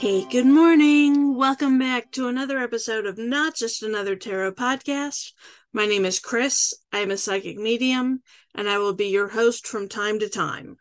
[0.00, 1.36] Hey, good morning.
[1.36, 5.32] Welcome back to another episode of Not Just Another Tarot podcast.
[5.74, 6.72] My name is Chris.
[6.90, 8.22] I am a psychic medium,
[8.54, 10.78] and I will be your host from time to time.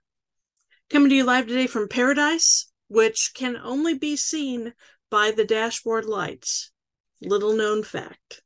[0.90, 4.74] Coming to you live today from Paradise, which can only be seen
[5.12, 6.72] by the dashboard lights.
[7.22, 8.42] Little known fact.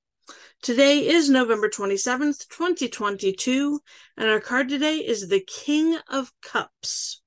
[0.64, 3.80] Today is November 27th, 2022,
[4.18, 7.22] and our card today is the King of Cups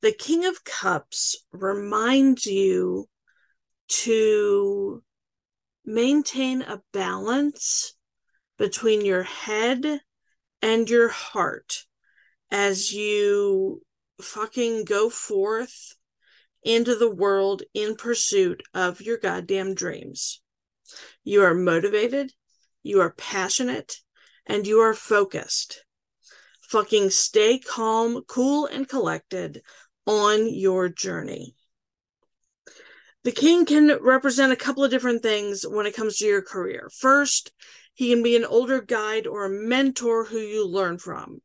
[0.00, 3.08] the King of Cups reminds you
[3.88, 5.02] to
[5.84, 7.94] maintain a balance
[8.58, 10.00] between your head
[10.62, 11.84] and your heart
[12.50, 13.82] as you
[14.20, 15.94] fucking go forth
[16.62, 20.40] into the world in pursuit of your goddamn dreams.
[21.24, 22.32] You are motivated,
[22.82, 23.96] you are passionate,
[24.46, 25.84] and you are focused.
[26.62, 29.62] Fucking stay calm, cool, and collected
[30.08, 31.54] on your journey.
[33.24, 36.90] The king can represent a couple of different things when it comes to your career.
[36.98, 37.52] First,
[37.92, 41.42] he can be an older guide or a mentor who you learn from.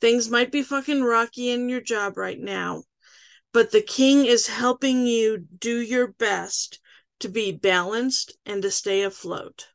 [0.00, 2.84] Things might be fucking rocky in your job right now,
[3.52, 6.80] but the king is helping you do your best
[7.20, 9.66] to be balanced and to stay afloat.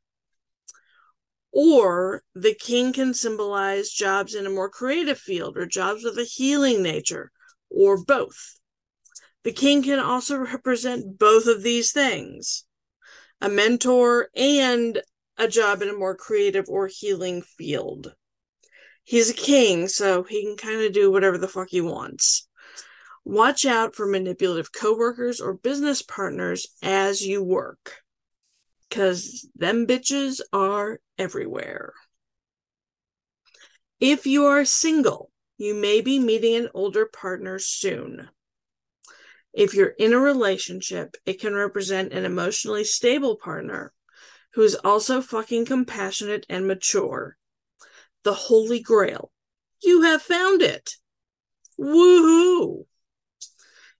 [1.52, 6.24] Or the king can symbolize jobs in a more creative field or jobs with a
[6.24, 7.32] healing nature
[7.70, 8.60] or both.
[9.44, 12.66] The king can also represent both of these things
[13.42, 15.02] a mentor and
[15.38, 18.14] a job in a more creative or healing field.
[19.04, 22.48] He's a king, so he can kind of do whatever the fuck he wants.
[23.24, 28.02] Watch out for manipulative coworkers or business partners as you work,
[28.90, 31.94] because them bitches are everywhere.
[34.00, 38.30] If you are single, you may be meeting an older partner soon.
[39.52, 43.92] If you're in a relationship, it can represent an emotionally stable partner
[44.54, 47.36] who is also fucking compassionate and mature.
[48.24, 49.32] The Holy Grail.
[49.84, 50.92] You have found it.
[51.78, 52.86] Woohoo!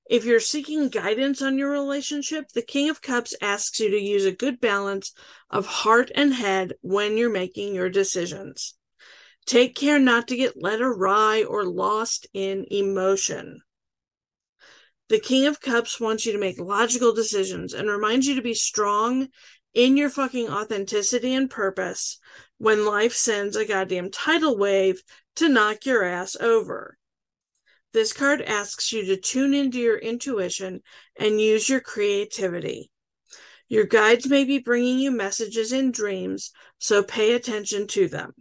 [0.10, 4.24] If you're seeking guidance on your relationship, the King of Cups asks you to use
[4.24, 5.12] a good balance
[5.50, 8.76] of heart and head when you're making your decisions.
[9.50, 13.62] Take care not to get led awry or lost in emotion.
[15.08, 18.54] The King of Cups wants you to make logical decisions and reminds you to be
[18.54, 19.30] strong
[19.74, 22.20] in your fucking authenticity and purpose
[22.60, 25.02] when life sends a goddamn tidal wave
[25.38, 27.00] to knock your ass over.
[27.92, 30.84] This card asks you to tune into your intuition
[31.20, 32.92] and use your creativity.
[33.68, 38.36] Your guides may be bringing you messages in dreams, so pay attention to them.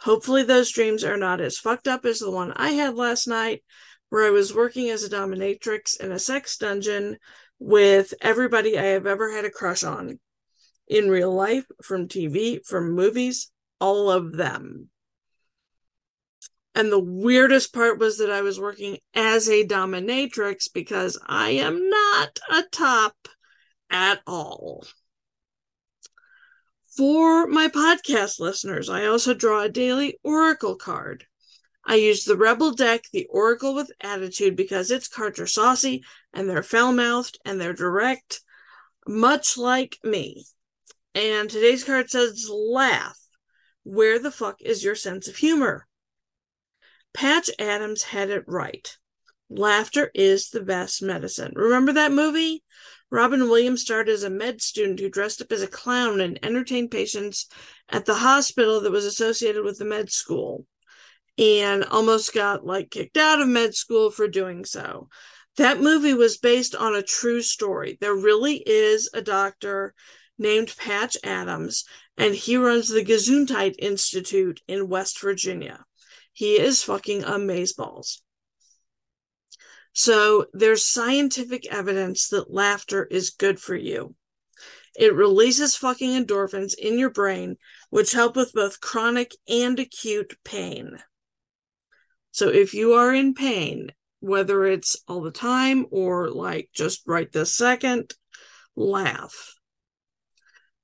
[0.00, 3.62] Hopefully, those dreams are not as fucked up as the one I had last night,
[4.10, 7.18] where I was working as a dominatrix in a sex dungeon
[7.58, 10.20] with everybody I have ever had a crush on
[10.86, 13.50] in real life, from TV, from movies,
[13.80, 14.88] all of them.
[16.74, 21.90] And the weirdest part was that I was working as a dominatrix because I am
[21.90, 23.16] not a top
[23.90, 24.86] at all.
[26.98, 31.26] For my podcast listeners, I also draw a daily oracle card.
[31.86, 36.02] I use the Rebel deck, the Oracle with Attitude, because its cards are saucy
[36.34, 38.40] and they're foul mouthed and they're direct,
[39.06, 40.44] much like me.
[41.14, 43.16] And today's card says, Laugh.
[43.84, 45.86] Where the fuck is your sense of humor?
[47.14, 48.96] Patch Adams had it right.
[49.48, 51.52] Laughter is the best medicine.
[51.54, 52.64] Remember that movie?
[53.10, 56.90] Robin Williams starred as a med student who dressed up as a clown and entertained
[56.90, 57.46] patients
[57.88, 60.66] at the hospital that was associated with the med school
[61.38, 65.08] and almost got like kicked out of med school for doing so.
[65.56, 67.96] That movie was based on a true story.
[68.00, 69.94] There really is a doctor
[70.38, 71.84] named Patch Adams,
[72.16, 75.84] and he runs the Gesundheit Institute in West Virginia.
[76.32, 78.20] He is fucking amazeballs.
[79.98, 84.14] So there's scientific evidence that laughter is good for you.
[84.96, 87.56] It releases fucking endorphins in your brain,
[87.90, 90.98] which help with both chronic and acute pain.
[92.30, 93.88] So if you are in pain,
[94.20, 98.14] whether it's all the time or like just right this second,
[98.76, 99.56] laugh.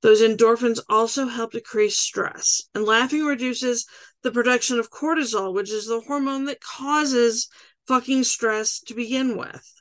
[0.02, 3.86] Those endorphins also help decrease stress, and laughing reduces
[4.24, 7.48] the production of cortisol, which is the hormone that causes
[7.86, 9.74] fucking stress to begin with.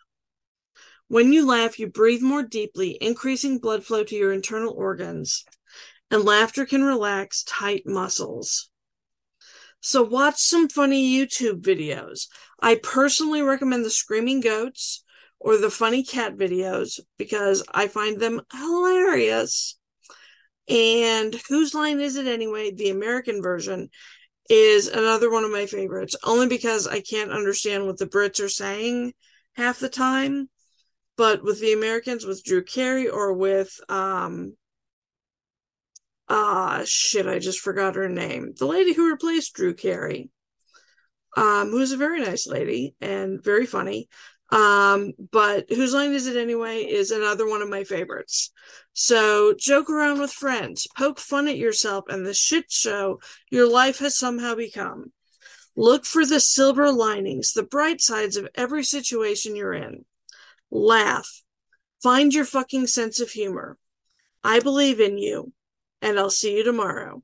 [1.08, 5.46] When you laugh, you breathe more deeply, increasing blood flow to your internal organs,
[6.10, 8.70] and laughter can relax tight muscles.
[9.82, 12.28] So, watch some funny YouTube videos.
[12.62, 15.04] I personally recommend the Screaming Goats
[15.40, 19.78] or the Funny Cat videos because I find them hilarious.
[20.70, 22.72] And Whose Line Is It Anyway?
[22.72, 23.90] The American version
[24.50, 28.50] is another one of my favorites, only because I can't understand what the Brits are
[28.50, 29.14] saying
[29.54, 30.50] half the time.
[31.16, 34.56] But with the Americans, with Drew Carey or with um
[36.28, 38.54] ah shit, I just forgot her name.
[38.58, 40.30] The lady who replaced Drew Carey.
[41.36, 44.08] Um, who's a very nice lady and very funny.
[44.54, 46.84] Um, but whose line is it anyway?
[46.84, 48.52] Is another one of my favorites.
[48.94, 53.20] So joke around with friends, poke fun at yourself and the shit show
[53.50, 55.12] your life has somehow become.
[55.76, 60.06] Look for the silver linings, the bright sides of every situation you're in.
[60.70, 61.42] Laugh.
[62.04, 63.80] Find your fucking sense of humor.
[64.44, 65.52] I believe in you,
[66.00, 67.24] and I'll see you tomorrow.